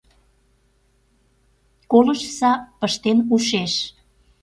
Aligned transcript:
Колыштса, 1.91 2.51
пыштен 2.79 3.17
ушеш 3.33 3.73